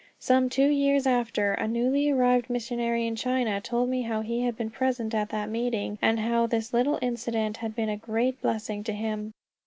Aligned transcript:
Some 0.17 0.49
two 0.49 0.67
years 0.67 1.05
after, 1.05 1.53
a 1.53 1.67
newly 1.67 2.09
arrived 2.09 2.49
missionary 2.49 3.05
in 3.05 3.15
China 3.15 3.61
told 3.61 3.87
me 3.87 4.01
he 4.23 4.41
had 4.41 4.57
been 4.57 4.71
present 4.71 5.13
at 5.13 5.29
that 5.29 5.47
meeting, 5.47 5.99
and 6.01 6.19
how 6.19 6.47
this 6.47 6.73
little 6.73 6.97
incident 7.03 7.57
had 7.57 7.75
been 7.75 7.87
a 7.89 7.97
great 7.97 8.41
blessing 8.41 8.83
to 8.85 8.93
him. 8.93 9.35